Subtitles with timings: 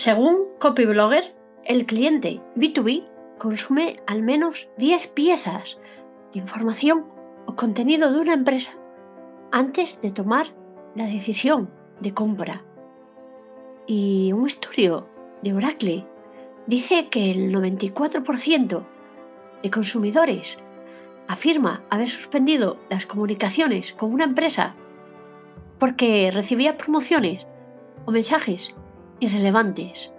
[0.00, 5.78] Según Copyblogger, el cliente B2B consume al menos 10 piezas
[6.32, 7.04] de información
[7.44, 8.70] o contenido de una empresa
[9.52, 10.46] antes de tomar
[10.94, 11.68] la decisión
[12.00, 12.64] de compra.
[13.86, 15.06] Y un estudio
[15.42, 16.06] de Oracle
[16.66, 18.82] dice que el 94%
[19.62, 20.56] de consumidores
[21.28, 24.74] afirma haber suspendido las comunicaciones con una empresa
[25.78, 27.46] porque recibía promociones
[28.06, 28.74] o mensajes
[29.20, 30.12] irrelevantes.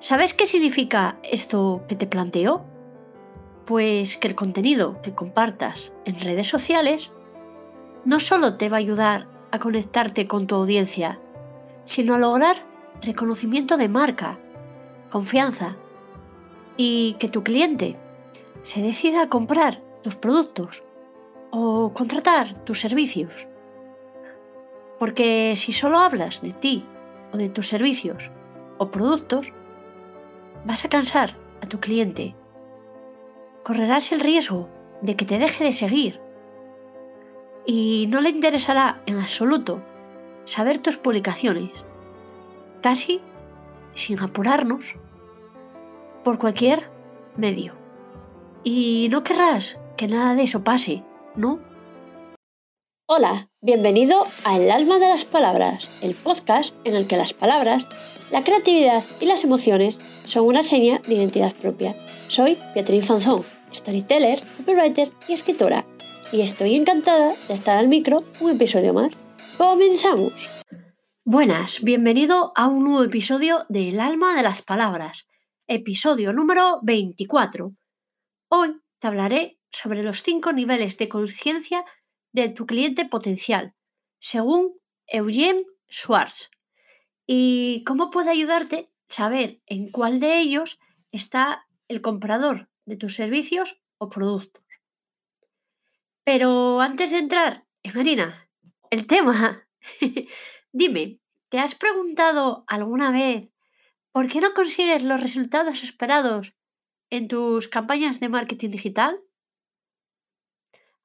[0.00, 2.64] ¿Sabes qué significa esto que te planteo?
[3.64, 7.12] Pues que el contenido que compartas en redes sociales
[8.04, 11.18] no solo te va a ayudar a conectarte con tu audiencia,
[11.84, 12.64] sino a lograr
[13.02, 14.38] reconocimiento de marca,
[15.10, 15.76] confianza
[16.76, 17.96] y que tu cliente
[18.62, 20.82] se decida a comprar tus productos
[21.50, 23.48] o contratar tus servicios.
[24.98, 26.84] Porque si solo hablas de ti
[27.32, 28.30] o de tus servicios
[28.78, 29.52] o productos,
[30.64, 32.34] vas a cansar a tu cliente.
[33.64, 34.68] Correrás el riesgo
[35.02, 36.20] de que te deje de seguir.
[37.66, 39.82] Y no le interesará en absoluto
[40.44, 41.70] saber tus publicaciones,
[42.80, 43.20] casi
[43.94, 44.94] sin apurarnos,
[46.24, 46.90] por cualquier
[47.36, 47.74] medio.
[48.64, 51.02] Y no querrás que nada de eso pase,
[51.36, 51.60] ¿no?
[53.10, 57.88] Hola, bienvenido a El alma de las palabras, el podcast en el que las palabras,
[58.30, 61.96] la creatividad y las emociones son una seña de identidad propia.
[62.28, 65.86] Soy Beatriz Fanzón, storyteller, copywriter y escritora,
[66.32, 69.14] y estoy encantada de estar al micro un episodio más.
[69.56, 70.34] ¡Comenzamos!
[71.24, 75.26] Buenas, bienvenido a un nuevo episodio de El alma de las palabras,
[75.66, 77.72] episodio número 24.
[78.50, 81.86] Hoy te hablaré sobre los cinco niveles de conciencia
[82.32, 83.74] de tu cliente potencial,
[84.18, 86.50] según Eugene Schwartz.
[87.26, 90.78] ¿Y cómo puede ayudarte saber en cuál de ellos
[91.12, 94.64] está el comprador de tus servicios o productos?
[96.24, 98.50] Pero antes de entrar en harina,
[98.90, 99.66] el tema,
[100.72, 103.48] dime, ¿te has preguntado alguna vez
[104.12, 106.54] por qué no consigues los resultados esperados
[107.10, 109.18] en tus campañas de marketing digital?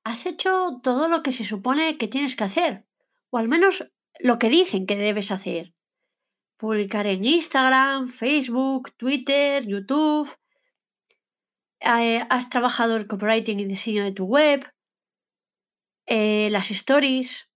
[0.03, 2.85] Has hecho todo lo que se supone que tienes que hacer,
[3.29, 5.73] o al menos lo que dicen que debes hacer.
[6.57, 10.29] Publicar en Instagram, Facebook, Twitter, YouTube.
[11.79, 14.71] Eh, has trabajado el copywriting y diseño de tu web.
[16.05, 17.49] Eh, las stories.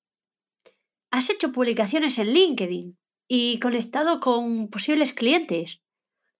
[1.11, 2.97] Has hecho publicaciones en LinkedIn
[3.29, 5.81] y conectado con posibles clientes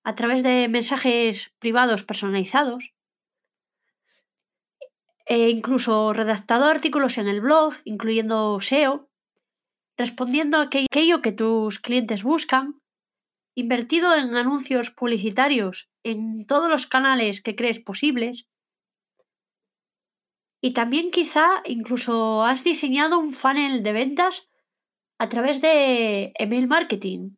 [0.04, 2.94] a través de mensajes privados personalizados
[5.28, 9.10] e incluso redactado artículos en el blog, incluyendo SEO,
[9.98, 12.82] respondiendo a aquello que tus clientes buscan,
[13.54, 18.48] invertido en anuncios publicitarios en todos los canales que crees posibles,
[20.62, 24.50] y también quizá incluso has diseñado un funnel de ventas
[25.20, 27.36] a través de email marketing.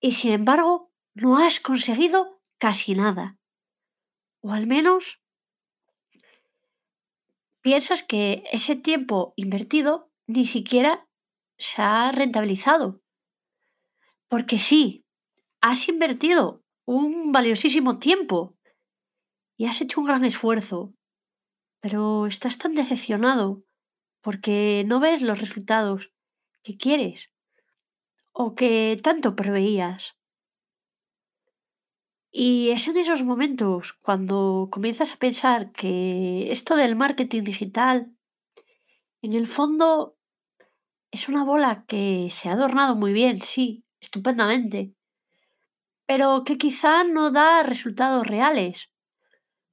[0.00, 3.38] Y sin embargo, no has conseguido casi nada.
[4.42, 5.21] O al menos
[7.62, 11.08] piensas que ese tiempo invertido ni siquiera
[11.58, 13.00] se ha rentabilizado.
[14.28, 15.06] Porque sí,
[15.60, 18.56] has invertido un valiosísimo tiempo
[19.56, 20.94] y has hecho un gran esfuerzo,
[21.80, 23.64] pero estás tan decepcionado
[24.20, 26.12] porque no ves los resultados
[26.62, 27.30] que quieres
[28.32, 30.16] o que tanto preveías.
[32.34, 38.10] Y es en esos momentos cuando comienzas a pensar que esto del marketing digital,
[39.20, 40.16] en el fondo,
[41.10, 44.94] es una bola que se ha adornado muy bien, sí, estupendamente,
[46.06, 48.90] pero que quizá no da resultados reales,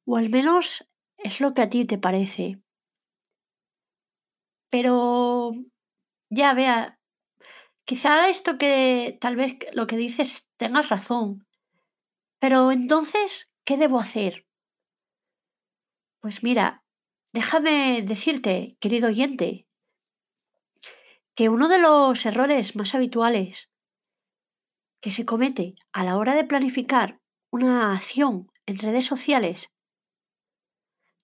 [0.03, 0.86] o al menos
[1.18, 2.59] es lo que a ti te parece.
[4.70, 5.53] Pero
[6.29, 7.00] ya vea,
[7.85, 11.47] quizá esto que tal vez lo que dices tengas razón
[12.40, 14.46] pero entonces, ¿qué debo hacer?
[16.22, 16.84] Pues mira,
[17.34, 19.68] déjame decirte, querido oyente,
[21.36, 23.70] que uno de los errores más habituales
[25.02, 27.22] que se comete a la hora de planificar
[27.52, 29.72] una acción en redes sociales,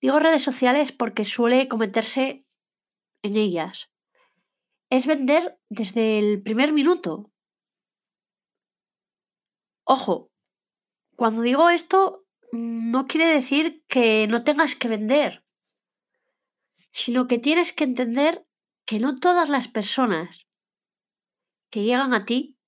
[0.00, 2.46] digo redes sociales porque suele cometerse
[3.22, 3.90] en ellas,
[4.90, 7.30] es vender desde el primer minuto.
[9.84, 10.30] Ojo,
[11.16, 15.44] cuando digo esto, no quiere decir que no tengas que vender,
[16.92, 18.46] sino que tienes que entender
[18.86, 20.46] que no todas las personas
[21.70, 22.58] que llegan a ti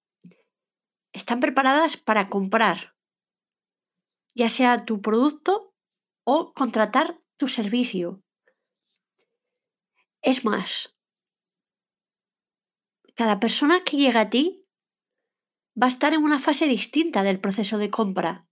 [1.12, 2.96] están preparadas para comprar,
[4.34, 5.74] ya sea tu producto
[6.24, 8.22] o contratar tu servicio.
[10.20, 10.96] Es más,
[13.14, 14.67] cada persona que llega a ti
[15.80, 18.46] va a estar en una fase distinta del proceso de compra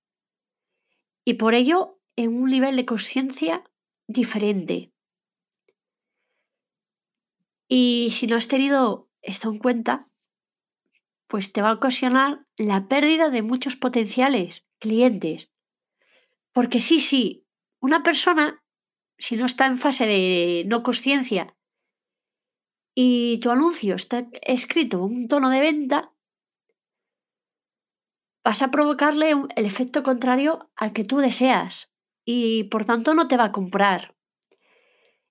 [1.25, 3.65] y por ello en un nivel de conciencia
[4.07, 4.93] diferente.
[7.69, 10.09] Y si no has tenido esto en cuenta,
[11.27, 15.51] pues te va a ocasionar la pérdida de muchos potenciales clientes.
[16.53, 17.45] Porque sí, sí,
[17.81, 18.63] una persona,
[19.19, 21.57] si no está en fase de no conciencia
[22.95, 26.16] y tu anuncio está escrito en un tono de venta,
[28.47, 31.91] vas a provocarle el efecto contrario al que tú deseas
[32.25, 34.15] y por tanto no te va a comprar.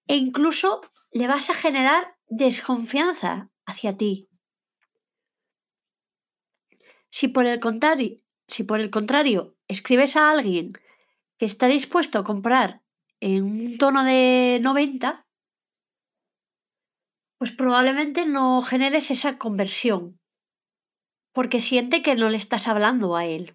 [0.05, 0.81] E incluso
[1.13, 4.27] le vas a generar desconfianza hacia ti.
[7.09, 8.19] Si por el contrario,
[8.49, 10.73] si por el contrario escribes a alguien
[11.37, 12.81] que está dispuesto a comprar
[13.21, 15.25] en un tono de 90,
[17.37, 20.19] pues probablemente no generes esa conversión
[21.35, 23.45] porque siente que no le estás hablando a él.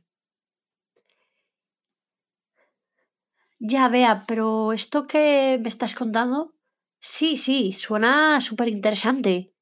[3.59, 6.55] Ya vea, pero esto que me estás contando,
[7.00, 9.53] sí, sí, suena súper interesante.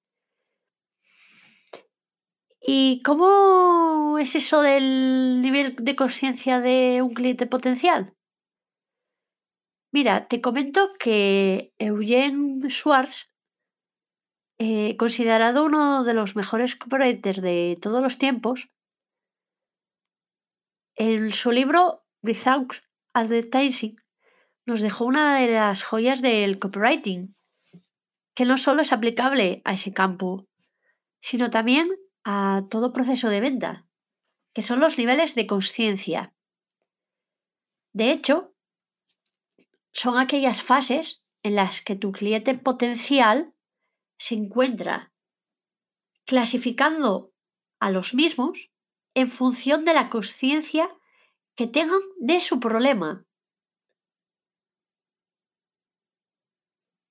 [2.61, 8.15] ¿Y cómo es eso del nivel de conciencia de un cliente potencial?
[9.91, 13.28] Mira, te comento que Eugene Schwartz
[14.59, 18.69] eh, considerado uno de los mejores copywriters de todos los tiempos,
[20.97, 22.75] en su libro Without
[23.15, 23.97] Advertising
[24.67, 27.37] nos dejó una de las joyas del copywriting,
[28.35, 30.49] que no solo es aplicable a ese campo,
[31.21, 31.89] sino también
[32.25, 33.87] a todo proceso de venta,
[34.53, 36.35] que son los niveles de conciencia.
[37.93, 38.53] De hecho,
[39.93, 43.55] son aquellas fases en las que tu cliente potencial
[44.19, 45.13] se encuentra
[46.27, 47.33] clasificando
[47.81, 48.71] a los mismos
[49.15, 50.91] en función de la conciencia
[51.57, 53.27] que tengan de su problema.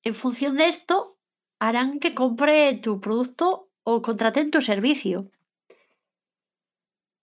[0.04, 1.18] En función de esto,
[1.60, 5.32] harán que compre tu producto o contraten tu servicio.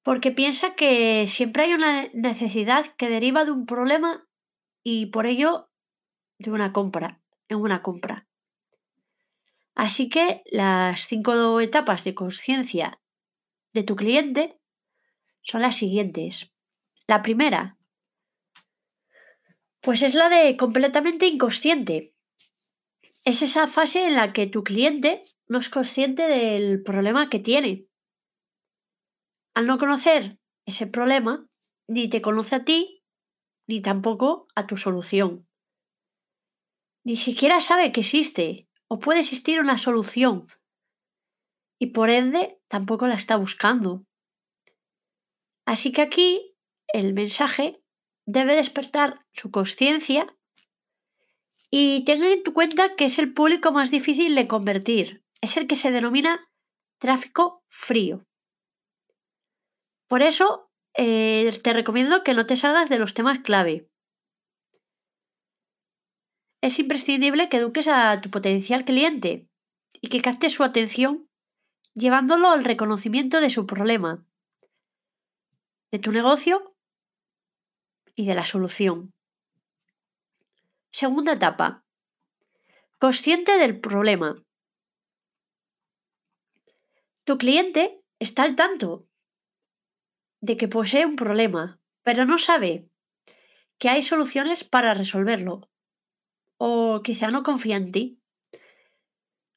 [0.02, 4.28] Porque piensa que siempre hay una necesidad que deriva de un problema
[4.82, 5.70] y por ello
[6.38, 8.23] de una compra, en una compra.
[9.74, 13.00] Así que las cinco etapas de conciencia
[13.72, 14.60] de tu cliente
[15.42, 16.52] son las siguientes.
[17.06, 17.76] La primera,
[19.80, 22.14] pues es la de completamente inconsciente.
[23.24, 27.86] Es esa fase en la que tu cliente no es consciente del problema que tiene.
[29.54, 31.46] Al no conocer ese problema,
[31.86, 33.02] ni te conoce a ti,
[33.66, 35.46] ni tampoco a tu solución.
[37.04, 40.46] Ni siquiera sabe que existe o puede existir una solución
[41.78, 44.04] y por ende tampoco la está buscando.
[45.66, 46.56] Así que aquí
[46.88, 47.82] el mensaje
[48.26, 50.34] debe despertar su conciencia
[51.70, 55.76] y tenga en cuenta que es el público más difícil de convertir, es el que
[55.76, 56.48] se denomina
[56.98, 58.24] tráfico frío.
[60.06, 63.88] Por eso eh, te recomiendo que no te salgas de los temas clave
[66.64, 69.46] es imprescindible que eduques a tu potencial cliente
[69.92, 71.28] y que captes su atención
[71.92, 74.24] llevándolo al reconocimiento de su problema,
[75.92, 76.74] de tu negocio
[78.14, 79.12] y de la solución.
[80.90, 81.84] Segunda etapa.
[82.98, 84.42] Consciente del problema.
[87.24, 89.06] Tu cliente está al tanto
[90.40, 92.88] de que posee un problema, pero no sabe
[93.76, 95.68] que hay soluciones para resolverlo
[96.58, 98.20] o quizá no confía en ti.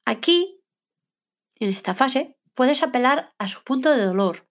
[0.06, 0.62] Aquí,
[1.56, 4.48] en esta fase, puedes apelar a su punto de dolor.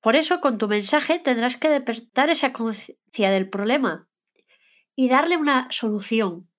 [0.00, 4.08] Por eso, con tu mensaje tendrás que despertar esa conciencia del problema
[4.96, 6.50] y darle una solución.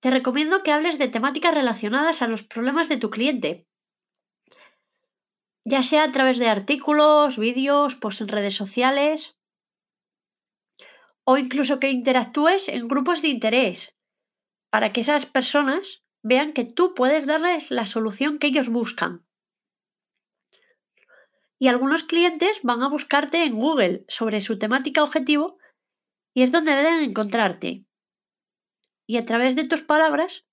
[0.00, 3.66] Te recomiendo que hables de temáticas relacionadas a los problemas de tu cliente,
[5.64, 9.35] ya sea a través de artículos, vídeos, posts en redes sociales
[11.28, 13.94] o incluso que interactúes en grupos de interés
[14.70, 19.26] para que esas personas vean que tú puedes darles la solución que ellos buscan.
[21.58, 25.58] Y algunos clientes van a buscarte en Google sobre su temática objetivo
[26.34, 27.86] y es donde deben encontrarte.
[29.06, 30.46] Y a través de tus palabras,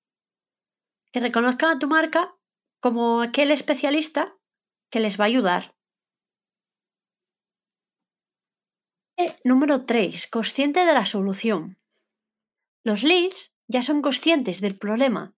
[1.12, 2.36] que reconozcan a tu marca
[2.80, 4.36] como aquel especialista
[4.89, 5.75] que les va a ayudar.
[9.12, 9.12] Eh,
[9.44, 10.27] número 3.
[10.27, 11.77] Consciente de la solución.
[12.84, 15.34] Los leads ya son conscientes del problema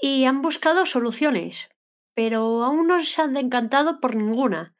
[0.00, 1.68] y han buscado soluciones,
[2.14, 4.74] pero aún no se han encantado por ninguna.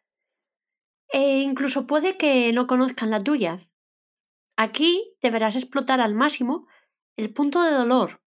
[1.13, 3.61] E incluso puede que no conozcan la tuya.
[4.57, 6.67] Aquí deberás explotar al máximo
[7.17, 8.23] el punto de dolor,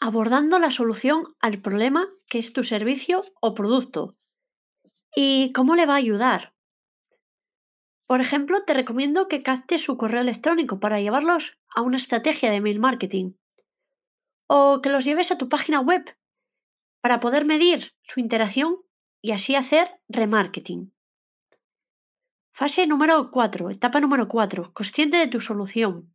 [0.00, 4.16] abordando la solución al problema que es tu servicio o producto
[5.14, 6.54] y cómo le va a ayudar.
[8.08, 12.62] Por ejemplo, te recomiendo que captes su correo electrónico para llevarlos a una estrategia de
[12.62, 13.34] mail marketing
[14.46, 16.16] o que los lleves a tu página web
[17.02, 18.78] para poder medir su interacción
[19.20, 20.90] y así hacer remarketing.
[22.50, 26.14] Fase número 4, etapa número 4, consciente de tu solución.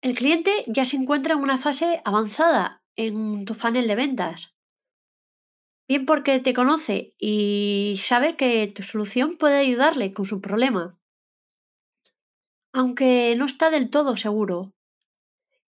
[0.00, 4.56] El cliente ya se encuentra en una fase avanzada en tu funnel de ventas.
[5.88, 10.98] Bien porque te conoce y sabe que tu solución puede ayudarle con su problema.
[12.72, 14.72] Aunque no está del todo seguro.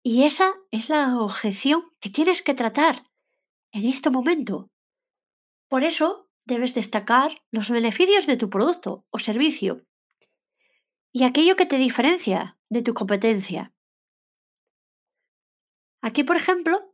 [0.04, 3.06] Y esa es la objeción que tienes que tratar
[3.72, 4.70] en este momento.
[5.70, 9.86] Por eso debes destacar los beneficios de tu producto o servicio
[11.12, 13.74] y aquello que te diferencia de tu competencia.
[16.02, 16.89] Aquí, por ejemplo,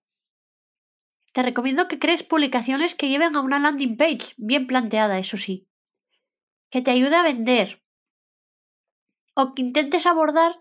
[1.35, 5.67] te recomiendo que crees publicaciones que lleven a una landing page bien planteada, eso sí,
[6.69, 7.83] que te ayude a vender
[9.33, 10.57] o que intentes abordar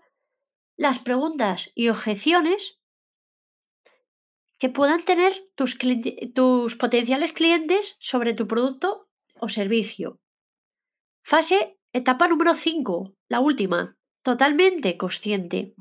[0.75, 2.77] las preguntas y objeciones
[4.59, 5.77] que puedan tener tus,
[6.33, 9.07] tus potenciales clientes sobre tu producto
[9.39, 10.19] o servicio.
[11.23, 15.73] Fase, etapa número 5, la última, totalmente consciente.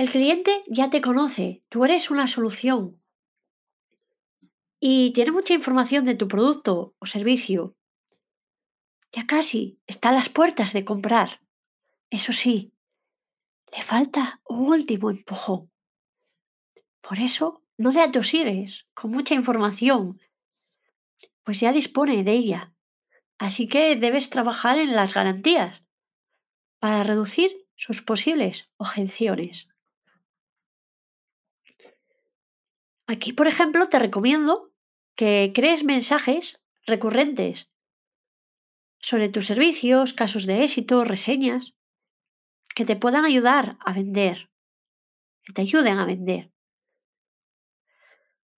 [0.00, 3.02] El cliente ya te conoce, tú eres una solución
[4.80, 7.76] y tiene mucha información de tu producto o servicio.
[9.12, 11.42] Ya casi está a las puertas de comprar.
[12.08, 12.72] Eso sí,
[13.76, 15.70] le falta un último empujón.
[17.02, 20.18] Por eso no le atosigues con mucha información,
[21.42, 22.72] pues ya dispone de ella.
[23.36, 25.82] Así que debes trabajar en las garantías
[26.78, 29.69] para reducir sus posibles objeciones.
[33.12, 34.70] Aquí, por ejemplo, te recomiendo
[35.16, 37.68] que crees mensajes recurrentes
[39.00, 41.74] sobre tus servicios, casos de éxito, reseñas,
[42.76, 44.52] que te puedan ayudar a vender,
[45.42, 46.52] que te ayuden a vender.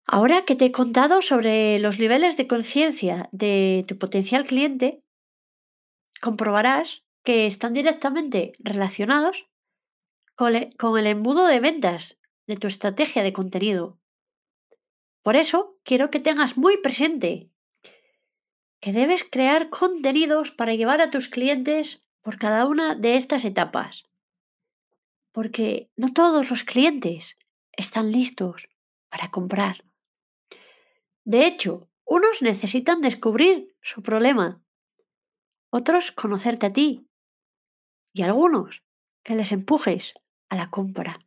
[0.09, 5.05] Ahora que te he contado sobre los niveles de conciencia de tu potencial cliente,
[6.21, 9.49] comprobarás que están directamente relacionados
[10.35, 14.00] con el embudo de ventas de tu estrategia de contenido.
[15.23, 17.51] Por eso quiero que tengas muy presente
[18.81, 24.05] que debes crear contenidos para llevar a tus clientes por cada una de estas etapas.
[25.33, 27.37] Porque no todos los clientes
[27.73, 28.69] están listos
[29.11, 29.85] para comprar.
[31.25, 34.63] De hecho, unos necesitan descubrir su problema,
[35.71, 37.07] otros conocerte a ti
[38.13, 38.83] y algunos
[39.23, 40.15] que les empujes
[40.49, 41.21] a la compra.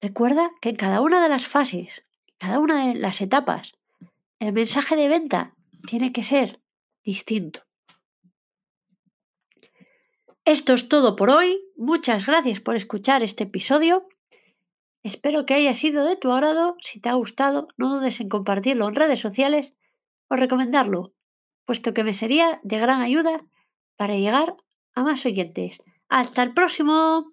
[0.00, 2.05] Recuerda que en cada una de las fases
[2.38, 3.74] cada una de las etapas,
[4.38, 5.54] el mensaje de venta
[5.86, 6.60] tiene que ser
[7.04, 7.62] distinto.
[10.44, 11.60] Esto es todo por hoy.
[11.76, 14.06] Muchas gracias por escuchar este episodio.
[15.02, 16.76] Espero que haya sido de tu agrado.
[16.80, 19.74] Si te ha gustado, no dudes en compartirlo en redes sociales
[20.28, 21.14] o recomendarlo,
[21.64, 23.44] puesto que me sería de gran ayuda
[23.96, 24.56] para llegar
[24.94, 25.82] a más oyentes.
[26.08, 27.32] Hasta el próximo.